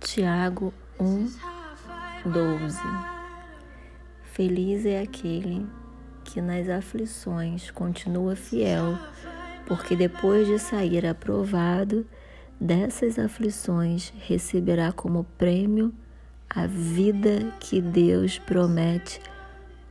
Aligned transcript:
Tiago 0.00 0.74
1, 0.98 1.22
This 1.22 1.30
is 1.30 1.36
how 1.36 1.70
I 1.70 1.76
fight 1.76 2.18
my 2.24 2.24
12. 2.24 2.74
battles. 2.74 2.76
Feliz 4.24 4.84
é 4.86 5.02
aquele 5.02 5.68
que 6.24 6.40
nas 6.40 6.68
aflições 6.68 7.70
continua 7.70 8.34
fiel, 8.34 8.98
porque 9.66 9.94
depois 9.94 10.48
de 10.48 10.58
sair 10.58 11.06
aprovado 11.06 12.04
dessas 12.60 13.20
aflições, 13.20 14.12
receberá 14.18 14.90
como 14.90 15.22
prêmio 15.38 15.94
a 16.54 16.68
vida 16.68 17.52
que 17.58 17.80
Deus 17.80 18.38
promete 18.38 19.20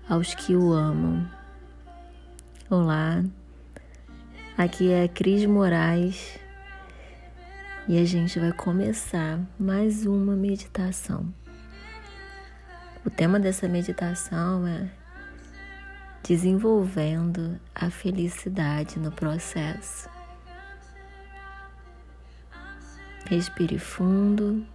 aos 0.08 0.34
que 0.34 0.55
o 0.55 0.71
amam. 0.71 1.30
Olá, 2.70 3.21
aqui 4.58 4.90
é 4.90 5.04
a 5.04 5.09
Cris 5.09 5.45
Moraes 5.45 6.40
e 7.85 7.99
a 7.99 8.05
gente 8.05 8.40
vai 8.40 8.54
começar 8.54 9.41
mais 9.59 10.05
uma 10.05 10.38
meditação. 10.38 11.34
O 13.05 13.09
tema 13.09 13.41
dessa 13.41 13.68
meditação 13.68 14.66
é 14.66 14.90
desenvolvendo 16.26 17.59
a 17.76 17.90
felicidade 17.90 18.98
no 18.98 19.12
processo. 19.12 20.09
Respire 23.26 23.77
fundo. 23.77 24.66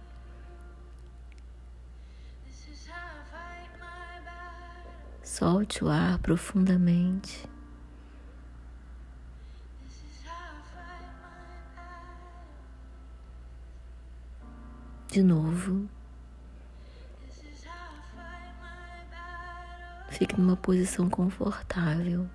Solte 5.29 5.83
o 5.83 5.89
ar 5.89 6.17
profundamente. 6.17 7.47
De 15.07 15.21
novo. 15.21 15.87
Fique 20.09 20.35
numa 20.35 20.57
posição 20.57 21.07
confortável. 21.07 22.27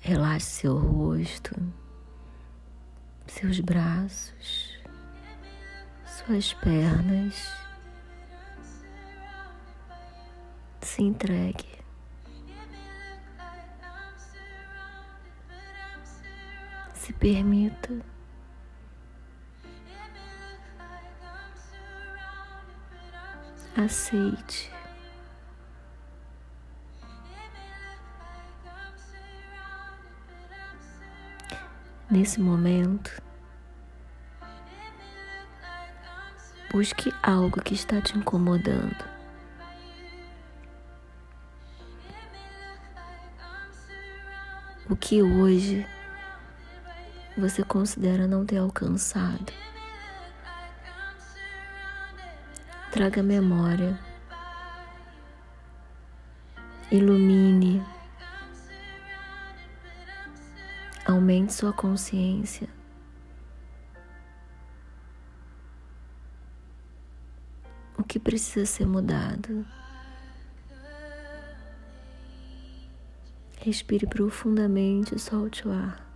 Relaxe 0.00 0.46
seu 0.46 0.78
rosto, 0.78 1.54
seus 3.26 3.60
braços, 3.60 4.67
suas 6.28 6.52
pernas. 6.52 7.56
Se 10.82 11.02
entregue. 11.02 11.64
Se 16.92 17.14
permita. 17.14 17.94
Aceite. 23.74 24.70
Nesse 32.10 32.38
momento, 32.40 33.22
busque 36.70 37.12
algo 37.22 37.60
que 37.62 37.74
está 37.74 38.00
te 38.00 38.16
incomodando. 38.16 39.04
O 44.90 44.96
que 44.96 45.22
hoje 45.22 45.86
você 47.36 47.62
considera 47.62 48.26
não 48.26 48.44
ter 48.44 48.58
alcançado. 48.58 49.52
Traga 52.90 53.22
memória. 53.22 53.98
Ilumine. 56.90 57.84
Aumente 61.06 61.52
sua 61.52 61.72
consciência. 61.72 62.77
O 67.98 68.04
que 68.04 68.18
precisa 68.18 68.64
ser 68.64 68.86
mudado? 68.86 69.66
Respire 73.60 74.06
profundamente 74.06 75.16
e 75.16 75.18
solte 75.18 75.66
o 75.66 75.72
ar. 75.72 76.06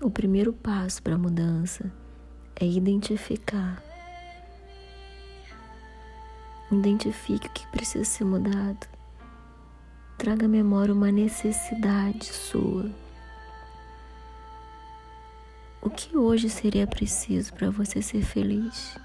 O 0.00 0.10
primeiro 0.10 0.52
passo 0.52 1.02
para 1.02 1.14
a 1.14 1.18
mudança 1.18 1.90
é 2.56 2.66
identificar. 2.66 3.82
Identifique 6.70 7.46
o 7.46 7.52
que 7.52 7.66
precisa 7.68 8.04
ser 8.04 8.24
mudado. 8.24 8.86
Traga 10.18 10.46
à 10.46 10.48
memória 10.48 10.92
uma 10.92 11.12
necessidade 11.12 12.26
sua. 12.26 12.90
O 15.80 15.88
que 15.88 16.16
hoje 16.16 16.50
seria 16.50 16.86
preciso 16.86 17.54
para 17.54 17.70
você 17.70 18.02
ser 18.02 18.22
feliz? 18.22 18.96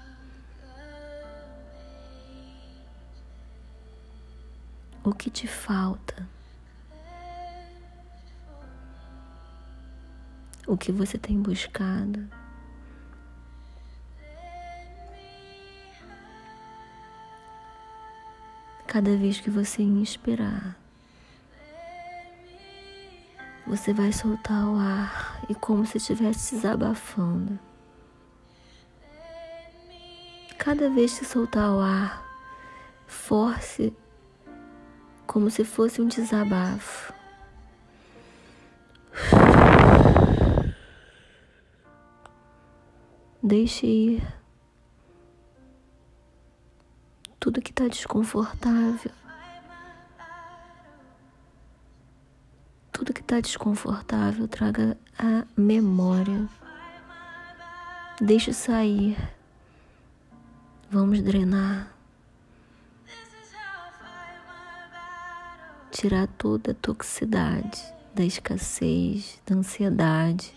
O 5.04 5.12
que 5.12 5.30
te 5.30 5.46
falta? 5.46 6.26
O 10.66 10.76
que 10.76 10.90
você 10.90 11.16
tem 11.18 11.40
buscado? 11.40 12.26
Cada 18.86 19.16
vez 19.16 19.40
que 19.40 19.50
você 19.50 19.82
inspirar, 19.82 20.76
você 23.66 23.92
vai 23.92 24.12
soltar 24.12 24.66
o 24.66 24.76
ar 24.76 25.40
e 25.48 25.54
como 25.54 25.86
se 25.86 25.96
estivesse 25.96 26.56
desabafando. 26.56 27.58
Cada 30.58 30.90
vez 30.90 31.18
que 31.18 31.24
soltar 31.24 31.70
o 31.70 31.80
ar, 31.80 32.22
force 33.06 33.94
como 35.26 35.50
se 35.50 35.64
fosse 35.64 36.00
um 36.00 36.06
desabafo. 36.06 37.12
Deixe 43.42 43.86
ir 43.86 44.22
tudo 47.38 47.60
que 47.60 47.70
está 47.70 47.86
desconfortável. 47.88 49.23
Está 53.24 53.40
desconfortável, 53.40 54.46
traga 54.46 54.98
a 55.18 55.46
memória. 55.56 56.46
Deixe 58.20 58.52
sair. 58.52 59.16
Vamos 60.90 61.22
drenar. 61.22 61.90
Tirar 65.90 66.26
toda 66.36 66.72
a 66.72 66.74
toxicidade 66.74 67.82
da 68.14 68.24
escassez, 68.24 69.40
da 69.46 69.54
ansiedade, 69.54 70.52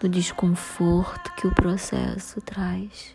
do 0.00 0.08
desconforto 0.08 1.32
que 1.34 1.46
o 1.46 1.54
processo 1.54 2.40
traz. 2.40 3.14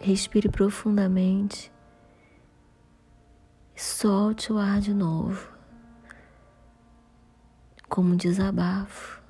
Respire 0.00 0.48
profundamente 0.48 1.70
solte 3.76 4.52
o 4.52 4.58
ar 4.58 4.80
de 4.80 4.94
novo, 4.94 5.52
como 7.88 8.12
um 8.12 8.16
desabafo. 8.16 9.22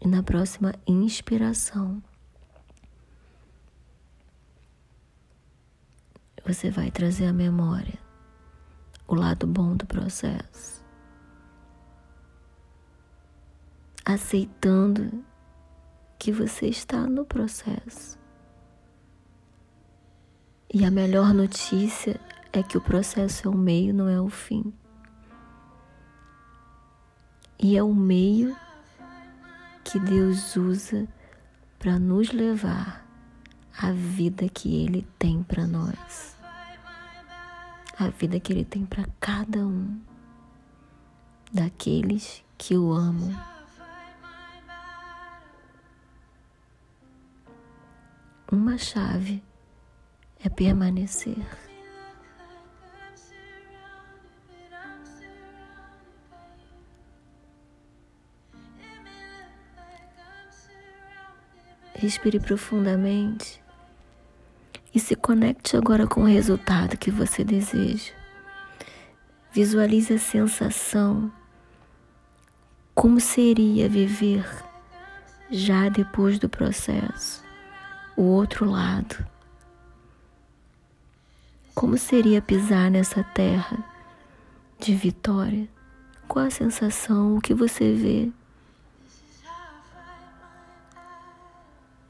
E 0.00 0.08
na 0.08 0.22
próxima 0.22 0.74
inspiração, 0.86 2.02
você 6.44 6.70
vai 6.70 6.90
trazer 6.90 7.26
à 7.26 7.32
memória 7.32 7.98
o 9.06 9.14
lado 9.14 9.46
bom 9.46 9.76
do 9.76 9.86
processo. 9.86 10.82
aceitando 14.04 15.24
que 16.22 16.30
você 16.30 16.68
está 16.68 17.04
no 17.04 17.24
processo. 17.24 18.16
E 20.72 20.84
a 20.84 20.90
melhor 20.90 21.34
notícia 21.34 22.20
é 22.52 22.62
que 22.62 22.78
o 22.78 22.80
processo 22.80 23.48
é 23.48 23.50
o 23.50 23.58
meio, 23.58 23.92
não 23.92 24.08
é 24.08 24.20
o 24.20 24.28
fim. 24.28 24.72
E 27.58 27.76
é 27.76 27.82
o 27.82 27.92
meio 27.92 28.56
que 29.82 29.98
Deus 29.98 30.54
usa 30.54 31.08
para 31.76 31.98
nos 31.98 32.30
levar 32.30 33.04
à 33.76 33.90
vida 33.90 34.48
que 34.48 34.76
Ele 34.76 35.04
tem 35.18 35.42
para 35.42 35.66
nós, 35.66 36.36
a 37.98 38.10
vida 38.10 38.38
que 38.38 38.52
Ele 38.52 38.64
tem 38.64 38.86
para 38.86 39.08
cada 39.18 39.66
um 39.66 40.00
daqueles 41.52 42.44
que 42.56 42.76
o 42.76 42.92
amam. 42.92 43.51
Uma 48.52 48.76
chave 48.76 49.42
é 50.44 50.48
permanecer. 50.50 51.38
Respire 61.94 62.38
profundamente 62.40 63.64
e 64.94 65.00
se 65.00 65.16
conecte 65.16 65.74
agora 65.74 66.06
com 66.06 66.20
o 66.20 66.26
resultado 66.26 66.98
que 66.98 67.10
você 67.10 67.42
deseja. 67.42 68.12
Visualize 69.50 70.12
a 70.12 70.18
sensação, 70.18 71.32
como 72.94 73.18
seria 73.18 73.88
viver 73.88 74.44
já 75.50 75.88
depois 75.88 76.38
do 76.38 76.50
processo, 76.50 77.42
o 78.16 78.22
outro 78.22 78.64
lado. 78.68 79.26
Como 81.74 81.96
seria 81.96 82.42
pisar 82.42 82.90
nessa 82.90 83.24
terra 83.24 83.82
de 84.78 84.94
vitória? 84.94 85.68
Qual 86.28 86.46
a 86.46 86.50
sensação, 86.50 87.36
o 87.36 87.40
que 87.40 87.54
você 87.54 87.94
vê? 87.94 88.30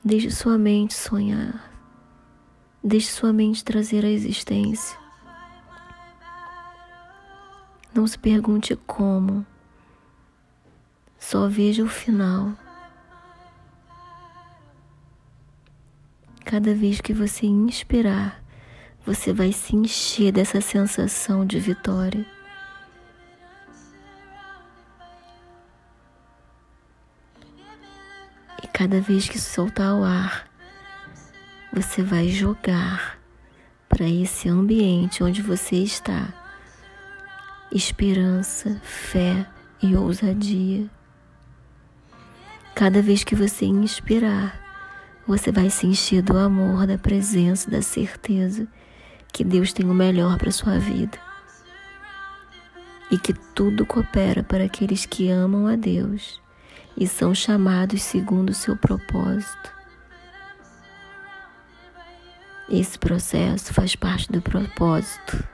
Deixe 0.04 0.30
sua 0.30 0.58
mente 0.58 0.94
sonhar. 0.94 1.70
Deixe 2.82 3.06
sua 3.06 3.32
mente 3.32 3.64
trazer 3.64 4.04
a 4.04 4.10
existência. 4.10 4.98
Não 7.94 8.06
se 8.06 8.18
pergunte 8.18 8.74
como. 8.86 9.46
Só 11.18 11.46
veja 11.46 11.84
o 11.84 11.88
final. 11.88 12.52
Cada 16.52 16.74
vez 16.74 17.00
que 17.00 17.14
você 17.14 17.46
inspirar, 17.46 18.44
você 19.06 19.32
vai 19.32 19.52
se 19.52 19.74
encher 19.74 20.30
dessa 20.30 20.60
sensação 20.60 21.46
de 21.46 21.58
vitória. 21.58 22.26
cada 28.70 29.00
vez 29.00 29.28
que 29.28 29.38
soltar 29.38 29.94
o 29.94 30.04
ar, 30.04 30.46
você 31.72 32.02
vai 32.02 32.28
jogar 32.28 33.18
para 33.88 34.06
esse 34.06 34.48
ambiente 34.48 35.22
onde 35.22 35.40
você 35.40 35.76
está 35.76 36.34
esperança, 37.70 38.78
fé 38.82 39.46
e 39.82 39.96
ousadia. 39.96 40.90
Cada 42.74 43.00
vez 43.00 43.24
que 43.24 43.34
você 43.34 43.64
inspirar, 43.64 44.61
você 45.26 45.52
vai 45.52 45.70
se 45.70 45.86
encher 45.86 46.22
do 46.22 46.36
amor, 46.36 46.86
da 46.86 46.98
presença, 46.98 47.70
da 47.70 47.80
certeza 47.80 48.66
que 49.32 49.44
Deus 49.44 49.72
tem 49.72 49.86
o 49.88 49.94
melhor 49.94 50.36
para 50.38 50.50
sua 50.50 50.78
vida 50.78 51.18
e 53.10 53.18
que 53.18 53.32
tudo 53.32 53.86
coopera 53.86 54.42
para 54.42 54.64
aqueles 54.64 55.06
que 55.06 55.30
amam 55.30 55.66
a 55.66 55.76
Deus 55.76 56.40
e 56.96 57.06
são 57.06 57.34
chamados 57.34 58.02
segundo 58.02 58.50
o 58.50 58.54
seu 58.54 58.76
propósito. 58.76 59.72
Esse 62.68 62.98
processo 62.98 63.72
faz 63.74 63.94
parte 63.94 64.30
do 64.32 64.40
propósito. 64.40 65.44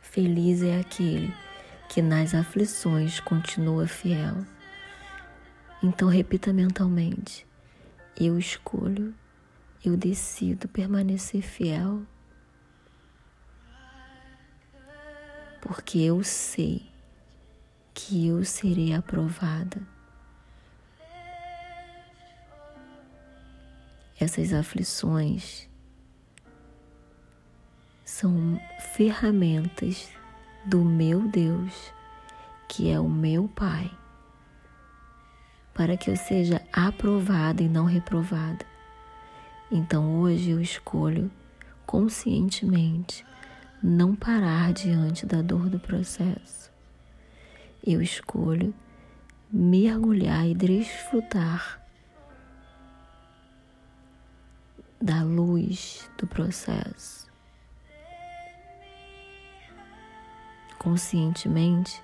Feliz 0.00 0.62
é 0.62 0.80
aquele 0.80 1.45
que 1.96 2.02
nas 2.02 2.34
aflições 2.34 3.20
continua 3.20 3.86
fiel. 3.88 4.44
Então 5.82 6.08
repita 6.08 6.52
mentalmente: 6.52 7.46
Eu 8.20 8.38
escolho, 8.38 9.14
eu 9.82 9.96
decido 9.96 10.68
permanecer 10.68 11.40
fiel 11.40 12.02
porque 15.62 15.98
eu 16.00 16.22
sei 16.22 16.86
que 17.94 18.28
eu 18.28 18.44
serei 18.44 18.92
aprovada. 18.92 19.80
Essas 24.20 24.52
aflições 24.52 25.66
são 28.04 28.60
ferramentas 28.94 30.10
do 30.66 30.84
meu 30.84 31.28
Deus, 31.28 31.92
que 32.68 32.90
é 32.90 32.98
o 32.98 33.08
meu 33.08 33.46
Pai, 33.46 33.88
para 35.72 35.96
que 35.96 36.10
eu 36.10 36.16
seja 36.16 36.60
aprovada 36.72 37.62
e 37.62 37.68
não 37.68 37.84
reprovada. 37.84 38.66
Então 39.70 40.20
hoje 40.20 40.50
eu 40.50 40.60
escolho 40.60 41.30
conscientemente 41.86 43.24
não 43.80 44.16
parar 44.16 44.72
diante 44.72 45.24
da 45.24 45.40
dor 45.40 45.68
do 45.68 45.78
processo. 45.78 46.72
Eu 47.86 48.02
escolho 48.02 48.74
mergulhar 49.52 50.48
e 50.48 50.54
desfrutar 50.54 51.80
da 55.00 55.22
luz 55.22 56.10
do 56.18 56.26
processo. 56.26 57.25
Conscientemente, 60.86 62.00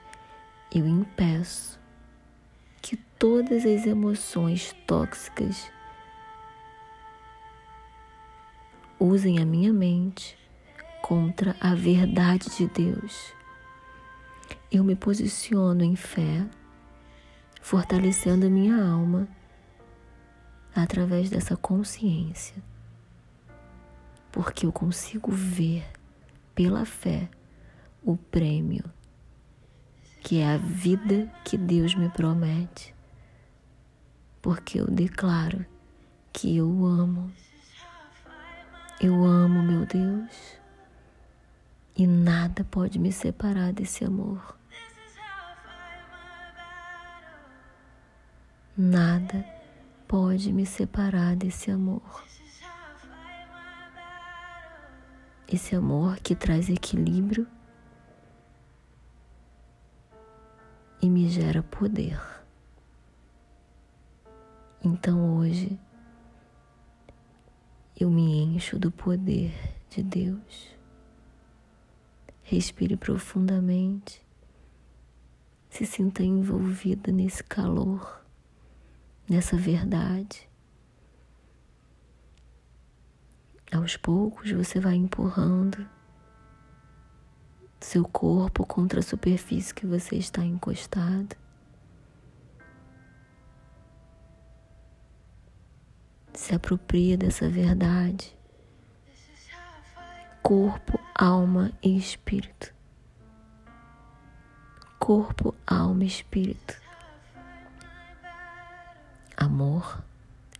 eu 0.74 0.84
impeço 0.88 1.78
que 2.80 2.96
todas 2.96 3.64
as 3.64 3.86
emoções 3.86 4.74
tóxicas 4.88 5.70
usem 8.98 9.38
a 9.38 9.46
minha 9.46 9.72
mente 9.72 10.36
contra 11.00 11.54
a 11.60 11.76
verdade 11.76 12.50
de 12.56 12.66
Deus. 12.66 13.32
Eu 14.68 14.82
me 14.82 14.96
posiciono 14.96 15.84
em 15.84 15.94
fé, 15.94 16.44
fortalecendo 17.60 18.46
a 18.48 18.50
minha 18.50 18.84
alma 18.84 19.28
através 20.74 21.30
dessa 21.30 21.56
consciência, 21.56 22.60
porque 24.32 24.66
eu 24.66 24.72
consigo 24.72 25.30
ver 25.30 25.84
pela 26.52 26.84
fé 26.84 27.30
o 28.04 28.16
prêmio, 28.16 28.84
que 30.20 30.38
é 30.38 30.54
a 30.54 30.56
vida 30.56 31.32
que 31.44 31.56
Deus 31.56 31.94
me 31.94 32.08
promete, 32.08 32.94
porque 34.40 34.80
eu 34.80 34.86
declaro 34.86 35.64
que 36.32 36.56
eu 36.56 36.84
amo, 36.84 37.32
eu 39.00 39.24
amo 39.24 39.62
meu 39.62 39.86
Deus 39.86 40.58
e 41.96 42.06
nada 42.06 42.64
pode 42.64 42.98
me 42.98 43.12
separar 43.12 43.72
desse 43.72 44.04
amor. 44.04 44.56
Nada 48.76 49.44
pode 50.08 50.52
me 50.52 50.64
separar 50.64 51.36
desse 51.36 51.70
amor. 51.70 52.24
Esse 55.46 55.76
amor 55.76 56.18
que 56.20 56.34
traz 56.34 56.70
equilíbrio 56.70 57.46
e 61.02 61.10
me 61.10 61.28
gera 61.28 61.64
poder. 61.64 62.22
Então 64.84 65.36
hoje 65.38 65.76
eu 67.98 68.08
me 68.08 68.38
encho 68.44 68.78
do 68.78 68.90
poder 68.90 69.52
de 69.90 70.02
Deus. 70.02 70.76
Respire 72.44 72.96
profundamente. 72.96 74.24
Se 75.68 75.84
sinta 75.84 76.22
envolvida 76.22 77.10
nesse 77.10 77.42
calor, 77.42 78.24
nessa 79.28 79.56
verdade. 79.56 80.48
Aos 83.72 83.96
poucos 83.96 84.52
você 84.52 84.78
vai 84.78 84.94
empurrando 84.94 85.88
seu 87.84 88.04
corpo 88.04 88.64
contra 88.64 89.00
a 89.00 89.02
superfície 89.02 89.74
que 89.74 89.86
você 89.86 90.16
está 90.16 90.44
encostado. 90.44 91.36
Se 96.32 96.54
apropria 96.54 97.16
dessa 97.16 97.48
verdade. 97.48 98.36
Corpo, 100.42 100.98
alma 101.14 101.72
e 101.82 101.96
espírito. 101.96 102.72
Corpo, 104.98 105.54
alma 105.66 106.04
e 106.04 106.06
espírito. 106.06 106.80
Amor, 109.36 110.02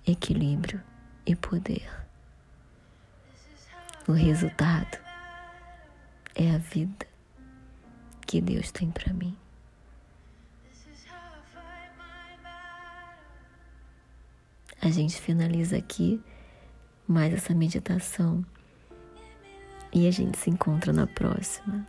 equilíbrio 0.07 0.83
e 1.25 1.35
poder. 1.35 1.89
O 4.07 4.13
resultado 4.13 4.99
é 6.35 6.51
a 6.51 6.59
vida 6.59 7.12
que 8.33 8.41
Deus 8.41 8.71
tem 8.73 8.91
para 8.91 9.13
mim. 9.13 9.37
A 14.81 14.89
gente 14.89 15.21
finaliza 15.21 15.77
aqui 15.77 16.19
mais 17.07 17.35
essa 17.35 17.53
meditação 17.53 18.43
e 19.93 20.09
a 20.09 20.11
gente 20.11 20.39
se 20.39 20.49
encontra 20.49 20.95
na 20.95 21.07
próxima. 21.07 21.87